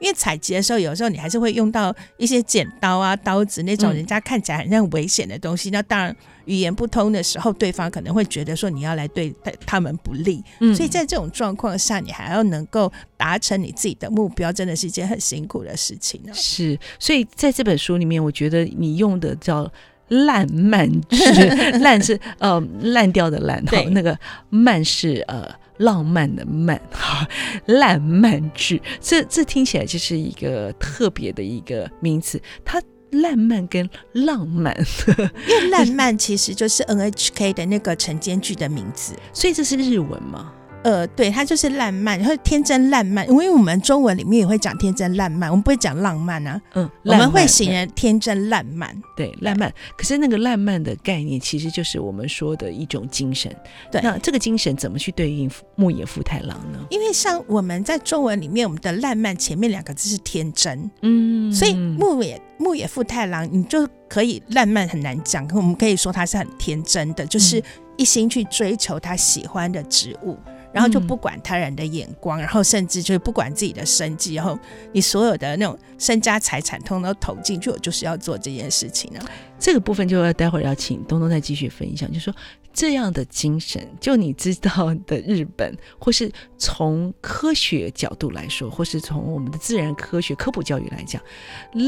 [0.00, 5.70] 因为采集的时候，有时候你还是会用到一些剪刀啊、刀子那种人家看起来很像危险的东西。
[5.70, 6.16] 嗯、那当然。
[6.46, 9.32] 语言不通的时候，对方可能会觉得说你要来对
[9.64, 16.32] 他们不利，嗯，所以在这种状况下，你还要能够达成你自己的目标，真的是一件很辛苦的事情呢。
[16.34, 19.70] 是，所以在这本书里面，我觉得你用的叫
[20.10, 21.16] 烂漫剧，
[21.80, 24.16] 烂是呃烂掉的烂，对，那个
[24.50, 27.26] 漫是呃浪漫的漫， 哈，
[27.66, 32.80] 烂漫剧，这这听起来就是一个特别的一个名词，它。
[33.12, 34.72] 烂漫跟浪漫，
[35.48, 40.52] 因为烂漫其实就是 NHK 的那个晨间剧的名字，所以这是日文吗？
[40.82, 49.70] 呃，对，它就是烂漫，然后天真烂漫，因为我们中文里面也会讲天真烂漫，我们不会讲浪漫啊，嗯，我们会形容天真烂漫，对，烂漫。
[49.96, 53.54] 可是那个烂漫的概念，其实就是我们说的一种精神。
[53.92, 56.78] 对，那这个精神怎么去对应牧野富太郎呢？
[56.88, 67.62] 因为像我们在中文里面，我们的烂漫前面两个字是天真，嗯，所以牧野牧野富太郎，你就可以烂漫很难讲，可我们可以说他是很天真的，就是
[67.98, 70.38] 一心去追求他喜欢的植物。
[70.72, 74.58] 然后就不管他人的眼光，嗯、然后甚至就是不管自己的生计，然后
[74.92, 79.20] 你所有的那种身家财产通通都投进去，我就是要做这件事情呢。
[79.58, 82.34] 这个部分就要待会儿要请东东再继续分享，就是说。
[82.72, 91.20] 这样的精神，就你知道的日本，或是从科学角度来说，或是从我们的自然科学科普教育来讲，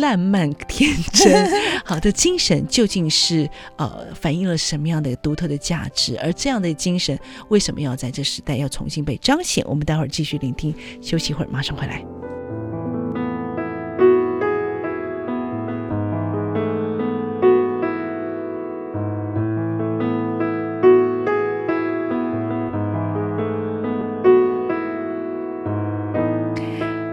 [0.01, 1.51] 烂漫天真
[1.85, 6.19] 好的精神究竟是呃反映了什么样的独特的价值？
[6.19, 7.19] 而这样的精神
[7.49, 9.65] 为什么要在这时代要重新被彰显？
[9.69, 12.05] 我们待会儿继续聆听，休息一会儿，马上回来。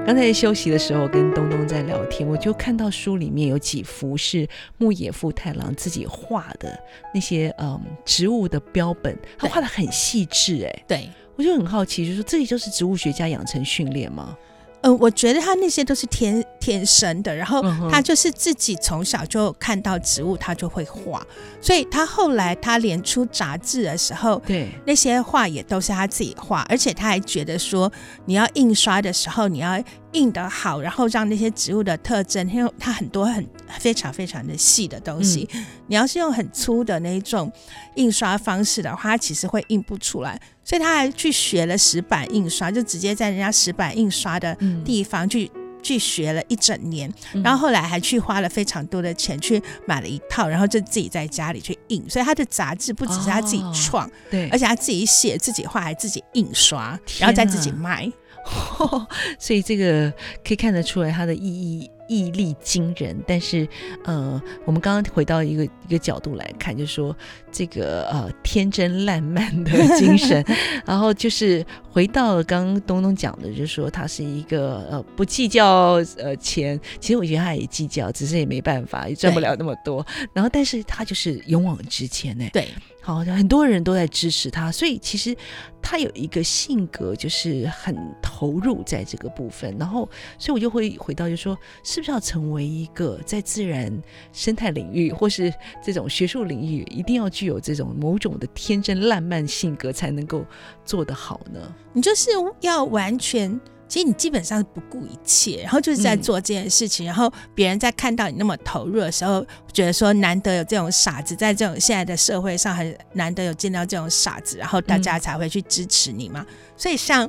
[0.10, 6.76] 刚才休息的时候，跟东东在聊天，我就看到书里面有几幅是牧野富太郎自己画的
[7.14, 14.36] 那些嗯植物的标本，他画的很细致哎，对，我就很好奇，就是说这里就是植物学家养成训练吗？
[14.82, 21.26] 嗯，我觉得他那些都是天天生的，然后他就是自己从小就看到植物，他就会画，
[21.62, 24.70] 所以他后来他连出杂志的时候，对。
[24.86, 27.92] 那些画也都是他自己画，而且他还觉得说，
[28.26, 29.82] 你要印刷的时候，你要
[30.14, 33.48] 印得好，然后让那些植物的特征，因为它很多很
[33.80, 37.52] 非常非常的细的东西，嗯、你要是用很粗的那种
[37.96, 40.40] 印刷方式的话，它其实会印不出来。
[40.64, 47.12] 所以他还去学了石板印刷，就直接在人家石板印刷的地方去、嗯、去学了一整年，
[47.44, 52.08] 然后后来还去花了非常多的钱去买了一套，然后就自己在家里去印。
[52.10, 58.12] 所以他的杂志不只是他自己创，哦、对，而且他自己写、自己画，还自己印刷，然后再自己卖。
[59.38, 60.12] 所以这个
[60.44, 61.90] 可以看得出来他的意义。
[62.10, 63.68] 毅力惊人，但是，
[64.04, 67.16] 呃，我们刚刚回到一个一个角度来看，就是说
[67.52, 70.44] 这个呃天真烂漫的精神，
[70.88, 80.04] 然后就是回到了刚刚东东讲的，就是说他是一个呃不计较呃钱，其实我觉得他也计较，只是也没办法，也赚不了那么多。
[80.34, 82.50] 然后，但是他就是勇往直前呢。
[82.52, 82.70] 对。
[83.14, 85.36] 好很多人都在支持他，所以其实
[85.82, 89.76] 他有一个性格，就是很投入在这个部分。
[89.80, 93.92] 然后，所以我就会回到，就说是不是要成为一个在自然
[94.32, 100.46] 生态领域或是这种学术领域，一定要具有这种某种的天真烂漫性格，才能够
[100.86, 101.60] 做得好呢？
[101.94, 102.30] 你就是
[102.62, 103.60] 要完全。
[103.90, 116.46] 其实你基本上是不顾一切，然后就是在做这件事情，嗯、然后别人在看到你那么投入的时候，觉得说难得有这种傻子，在这种现在的社会上很难得有见到这种傻子，然后大家才会去支持你嘛。
[116.48, 117.28] 嗯、所以像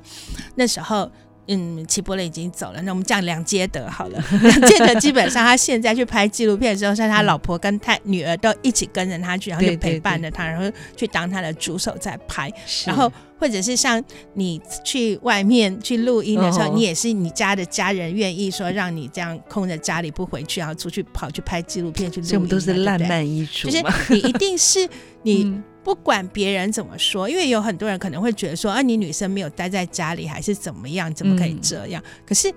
[0.55, 1.11] 那时候，
[1.47, 4.23] 嗯，齐柏林已经走了，那我们讲梁杰德好了。
[4.43, 12.51] 梁杰德基本上他现在去拍纪录片的时候，像他老婆跟他女儿都一起跟着他去，然后就陪伴着他，然后去当他的助手在拍，
[12.87, 13.11] 然后。
[13.41, 14.05] 或者是像
[14.35, 24.87] 你去外面去录音的时候，哦、你也是你家的家人愿意说让你这样空着家里不回去，然后出去跑去拍纪录片去录音，所以我们都是烂漫一族，就是你一定是
[25.23, 32.03] 你 不管别人怎么说，因为有很多人可能会觉得说，啊，你女生没有待在家里还是怎么样，怎么可以这样？
[32.05, 32.53] 嗯、可是。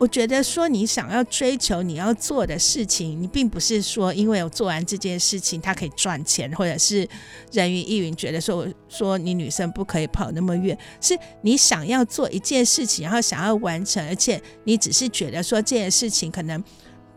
[0.00, 6.98] 我觉得说你想要追求你要做的事情，你并不是说因为我做完这件事情，它可以赚钱，或者是
[7.50, 16.62] 人云亦云，觉得说我说你女生不可以跑那么远，是你想要做一件事情，然后想要完成，而且你只是觉得说这件事情可能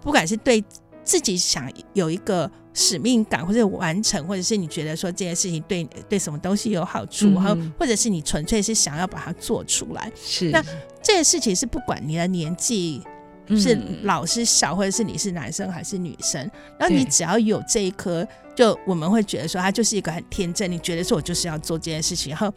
[0.01, 0.63] 不管是对
[1.11, 10.63] 自己想有一个使命感或者完成，或者是你觉得说这件事情对对什么东西有好处，然后、嗯、或者是你纯粹是想要把它做出来，是那。
[11.03, 13.01] 这件事情是不管你的年纪
[13.57, 16.39] 是老是小，或者是你是男生还是女生，
[16.79, 20.71] 然后你只要有这一颗，就我们会觉得说他就是一个很天真。
[20.71, 22.53] 你觉得说我就是要做这件事情，然后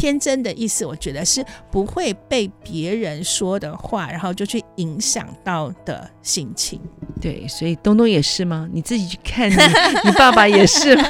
[0.00, 6.80] 天真的意思，我觉得是不会被别人说的话，然后就去影响到的心情。
[7.20, 8.66] 对，所以东东也是吗？
[8.72, 9.54] 你自己去看你，
[10.06, 11.02] 你爸爸也是吗？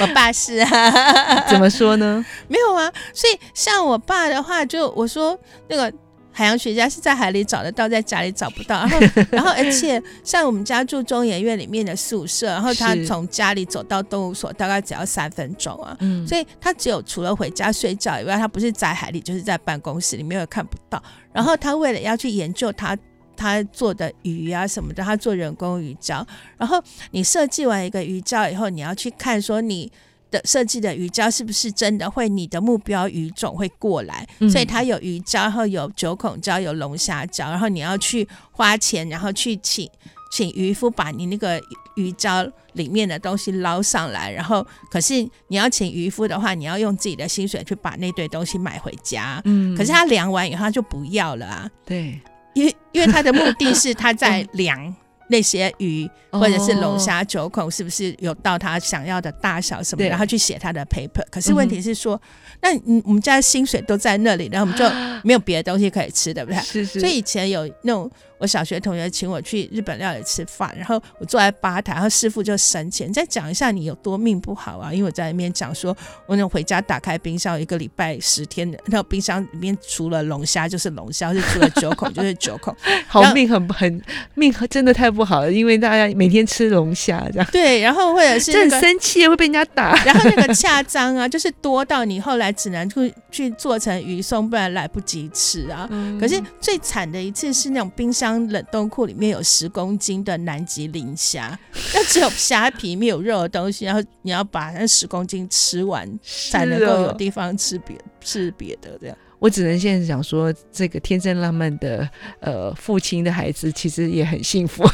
[0.00, 1.46] 我爸是啊。
[1.50, 2.24] 怎么说呢？
[2.48, 2.90] 没有啊。
[3.12, 5.38] 所以像我爸的话，就我说
[5.68, 5.92] 那个。
[6.40, 8.86] 海洋学家是在海里找得到，在家里找不到。
[8.86, 15.94] 然后， 然后，而且像我们家住中研院里面的宿舍，然后他从家里走到动物所大概只要三分钟啊。
[16.00, 21.02] 嗯，所以他只有除了回家睡觉以外，他不是在海里，就是在办公室里面也看不到。
[21.30, 22.96] 然后他为了要去研究他
[23.36, 26.24] 他做的鱼啊什么的，他做人工鱼礁。
[26.56, 29.92] 然后你设计完一个鱼礁以后，你要去看说你。
[30.30, 34.26] 的设计的鱼礁是不是真的会你的目标鱼种会过来？
[34.38, 39.88] 嗯、所以它有鱼礁，然后有九孔礁，有龙虾礁，然后你要去花钱，然后去请
[40.32, 41.60] 请渔夫把你那个
[41.96, 45.14] 鱼礁里面的东西捞上来，然后可是
[45.48, 49.42] 你要请渔夫的话，你要用自己的薪水去把那堆东西买回家。
[49.44, 51.70] 嗯，可是他量完以后他就不要了啊。
[51.84, 52.20] 对，
[52.54, 54.94] 因为因为他的目的是他在 量。
[55.30, 61.24] 那些鱼或者是龙虾九孔是不是有到他想要的大小什么，然后去写他的 paper。
[61.30, 62.20] 可是问题是说，
[62.60, 64.84] 那你我们家的薪水都在那里，然后我们就
[65.24, 66.60] 没有别的东西可以吃，对不对？
[66.60, 67.00] 是是。
[67.00, 68.10] 所以以前有那种。
[68.40, 74.92] 我小学同学请我去日本料理吃饭，然后我坐在吧台，然后师傅就生气，你再讲一下你有多命不好啊？
[74.92, 82.74] 因为我在那边讲说，我能回家打开冰箱，一个礼拜十天的，然后冰箱里面除了龙虾就是龙虾，是除了九孔就是九孔，
[83.06, 84.02] 好命很很
[84.34, 87.48] 命真的太不好了，因为大家每天吃龙虾这样。
[87.50, 95.86] 对，然后或者是、那个、 很生气会被人家打，然后那个恰脏啊，就是多到你后来只能去去做成鱼松，不然来不及吃啊。
[95.90, 99.06] 嗯、可是最惨的一次是那种冰箱冷冻库。
[99.06, 101.58] 里面有十公斤的南极磷虾，
[101.94, 106.08] 那只有虾皮没有肉的东西，然后你要把那十公斤吃完，
[106.50, 109.16] 才能够有地方吃别吃别的这样。
[109.40, 114.84] 我只能现在想说，这个天真浪漫的呃父亲的孩子，其实也很幸福，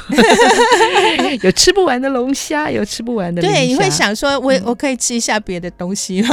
[1.42, 3.42] 有吃不完的龙虾，有吃不完的。
[3.42, 6.28] 对，你会想说，我我可以吃一下别的东西吗？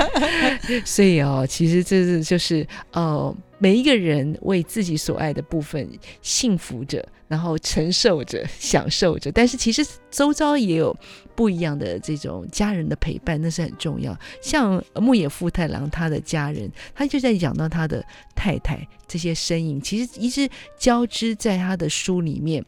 [0.84, 3.34] 所以哦，其实这是就是呃。
[3.62, 5.86] 每一个人为自己所爱的部分
[6.22, 9.30] 幸福着，然后承受着、 享受着。
[9.30, 10.94] 但是其实周遭也有
[11.36, 14.18] 不一样的这种家人的陪伴，那是很重要。
[14.42, 18.04] 像牧野富太郎他的家人，他就在讲到他的
[18.34, 22.64] 太太这些身影，其实一直交织在他的书里面。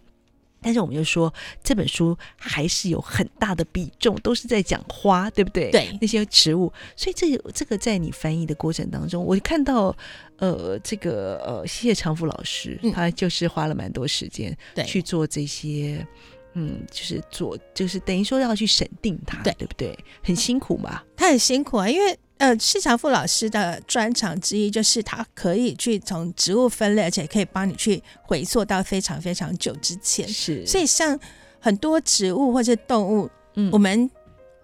[0.63, 1.33] 但是我们就说
[1.63, 5.71] 这本书还是有很大的比重都是在讲花，对不对？
[5.71, 6.73] 对，那些植物。
[6.97, 9.95] 所以这个这个在你翻译的过程当中，我看到
[10.39, 14.57] 呃这个呃谢谢长福老师，嗯、他就是花了蛮多时间
[14.87, 16.07] 去做这些，
[16.55, 19.99] 嗯，就是做就是等于说要去审定它，对，对不对？
[20.23, 22.17] 很辛苦嘛，他很辛苦啊，因为。
[22.43, 30.29] 呃，谢长富老师的专长之一就是他可以去从植物分类，而且可以帮你去回溯到非常非常久之前。
[30.29, 31.17] 是，所以像
[31.61, 34.11] 很多植物或者动物，嗯，我们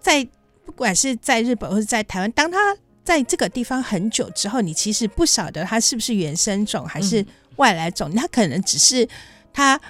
[0.01, 0.26] 在
[0.66, 7.24] 不管是在日本或是在台湾，当它在这个地方很久之后，你其实不晓得它是不是原生种还是
[7.59, 9.09] 外来种，它可能只是
[9.53, 9.81] 它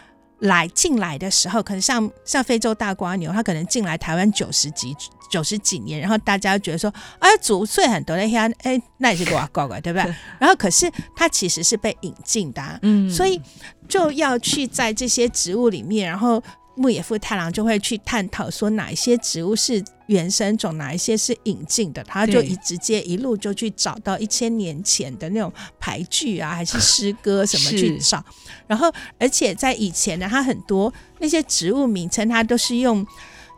[0.41, 4.97] 来进来的时候，可能像像非洲大瓜牛，它可能进来台湾九十几。
[5.31, 10.15] 九十几年，然后大家觉得说，哎，祖岁很多的呀，哎，那也是瓜怪怪，对不对？
[10.39, 13.39] 然后可是它其实是被引进的，啊，嗯，所以
[13.87, 16.43] 就要去在这些植物里面，然后
[16.79, 28.25] 牧野富太郎就会去探讨说，哪一些植物是原生种，哪一些是引进的，他就一直接一路就去找到一千年前的那种俳句啊，还是诗歌什么去找，
[28.67, 33.07] 然后而且在以前呢，他很多那些植物名称，他都是用。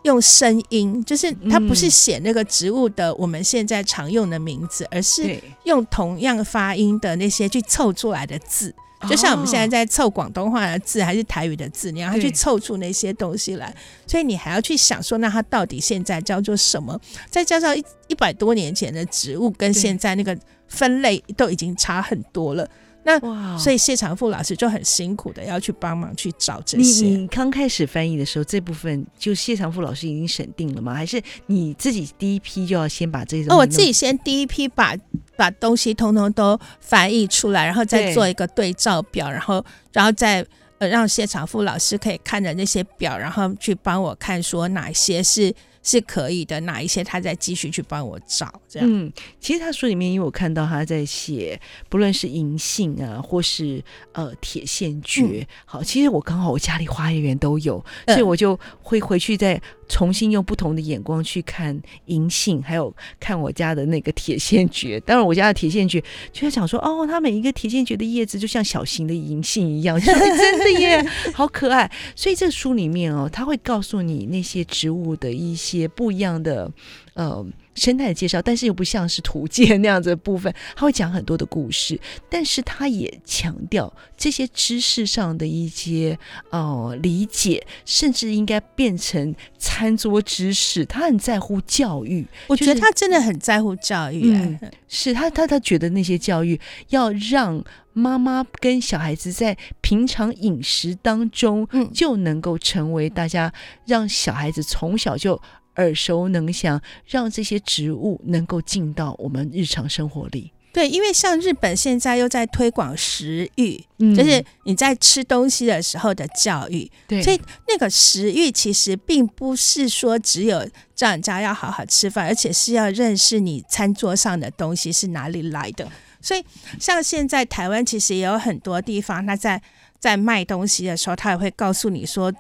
[0.05, 8.75] 用声音，就是他不是写那个植物的我们现在常用的名字，而是用同样发音的那些去凑出来的字。
[9.09, 13.75] 就像我们现在在凑广东话的字还是台语的字，你要去凑出那些东西来，
[14.07, 17.01] 所以你还要去想说，那它到底现在叫做什么？
[17.31, 20.37] 再加上一一百多年前的植物跟现在那个
[20.69, 22.69] 分类都已经差很多了。
[23.03, 27.07] 那哇所以谢长富老师就很辛苦的要去帮忙去找这些。
[27.07, 30.95] 你你刚开始翻译的时候，这部分就谢长富老师已经审定了吗？
[30.95, 33.55] 还是你自己第一批就要先把这种？
[33.55, 34.95] 哦，我自己先第一批把
[35.37, 40.45] 把东西通通都翻译出来，然后再做一个对照表，然后然后再
[40.79, 45.55] 呃让谢长富老师可以看着那些表，然后去帮我看说哪些是。
[45.83, 48.89] 是可以的，哪一些他再继续去帮我找这样。
[48.91, 59.61] 嗯，其实他书里面，因为我看到他在写，不论是银杏啊，或是呃铁线蕨，嗯、好，其实我刚好我家里花园都有，所以我就会回去再
[59.91, 65.01] 重新用不同的眼光去看银杏，还有看我家的那个铁线蕨。
[65.01, 71.91] 当然，我家的铁线蕨就在想说，哦，它每一个铁线蕨的叶子就像小型的银杏一样，真的耶，好可爱。
[72.15, 75.81] 所以这书里面哦，它会告诉你那些植物的一些。
[75.81, 76.69] 些不一样的
[77.15, 77.47] 呃
[77.81, 86.19] 生态的介绍，但是又不像是图鉴那样子的部分，他会讲很多的故事，但是他也强调这些知识上的一些
[86.51, 90.85] 呃理解，甚至应该变成餐桌知识。
[90.85, 94.71] 他很在乎教育，我觉得他真的很在乎教育，欸嗯。
[94.87, 103.51] 是他他他觉得那些教育要让妈妈跟小孩子在平常饮食当中，就能够成为大家
[103.87, 105.41] 让小孩子从小就。
[105.81, 110.53] 耳熟能详，让这些植物能够进到我们日常生活里。
[110.73, 116.89] 对，因为像日本现在又在推广食育，嗯、就是你在吃东西的时候的教育。
[117.09, 120.65] 对，所以那个食育其实并不是说只有
[120.95, 125.89] 叫人家要好好吃饭，而且是要认识你餐桌上的东西是哪里来的。
[126.21, 126.45] 所以
[126.79, 129.61] 像现在台湾其实也有很多地方，他在
[129.99, 132.33] 在卖东西的时候，他也会告诉你说。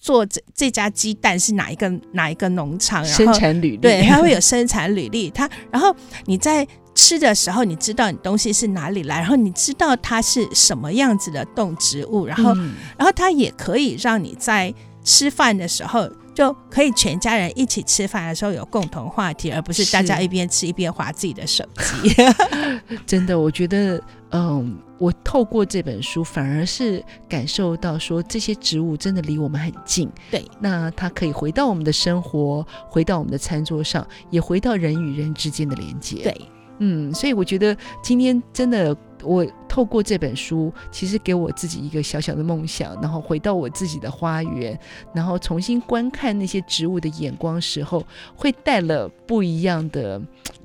[0.00, 3.04] 做这这家鸡蛋是哪一个哪一个农场？
[3.04, 5.30] 然后生产履历，对，它会有 生产履历。
[5.30, 5.94] 它然后
[6.24, 14.74] 你在吃的时候，你知道你东西是哪里来，然后你知道它是什么样子的动植物，然后、嗯、然后它也可以让你在
[15.04, 22.14] 吃饭的时候就可以全家人一起吃饭的时候有共同话题，而不是大家一边吃一边划自己的手机。
[23.06, 24.78] 真的，我觉得，嗯。
[25.00, 30.10] 我透过这本书，反而是感受到说，这些植物真的离我们很近。
[30.30, 36.22] 对，那它可以回到我们的生活，回到我们的餐桌上，也回到人与人之间的连接。
[36.22, 36.38] 对，
[36.80, 44.76] 嗯，所以我觉得今天真的，我透过这本书，其实给我自己一个小小的梦想，然后回到我自己的花园，
[45.14, 48.04] 然后重新观看那些植物的眼光时候，
[48.34, 50.20] 会带了不一样的。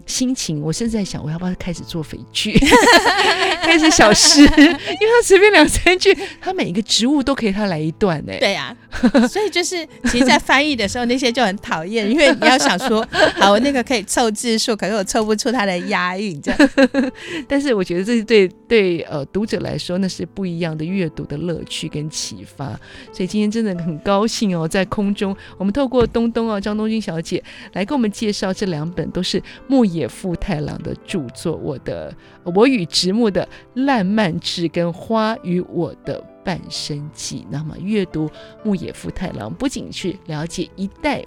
[0.08, 2.54] 心情，我甚至在想，我要不要开始做肥剧，
[3.64, 8.32] 开始小诗，因为他随便两三句，他每一个植物都可以他来一段呢。
[8.40, 13.04] 对呀、啊，所以就是其实，在翻译的时候，那些就很讨厌，因为你要想说，
[13.40, 16.70] 好，我那个可以凑字数，可是我凑不出它的押韵，这样。
[17.50, 22.80] 但是我觉得这是对对呃读者来说，那是不一样的阅读的乐趣跟启发。
[23.12, 27.44] 所以今天真的很高兴哦，在空中，我们透过东东啊张东君小姐
[27.74, 37.46] 来给我们介绍这两本都是牧野富太郎的著作，我的我与直木的烂漫志跟花与我的半生记。
[37.50, 38.30] 那么阅读
[38.64, 41.24] 牧野富太郎，不仅去了解一代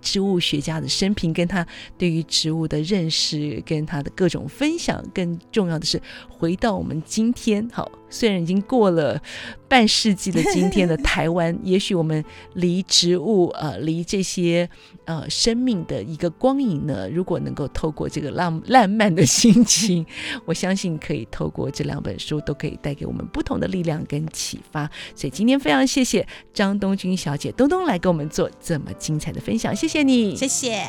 [0.00, 1.66] 植物学家的生平，跟他
[1.98, 7.99] 对于植物的认识，跟他的各种分享，更重要的是回到我们今天，好。
[8.10, 9.20] 虽然已经过了
[9.68, 12.22] 半世纪的今天的台湾， 也许我们
[12.54, 14.68] 离植物呃，离这些
[15.04, 20.04] 呃生命的一个光影呢，如果能够透过这个浪浪漫的心情，
[20.44, 24.90] 我相信可以透过这两本书，都可以带给我们不同的力量跟启发。
[25.14, 30.84] 所以今天非常谢谢张东君小姐东东来给我们做这么精彩的分享，谢谢你，谢谢。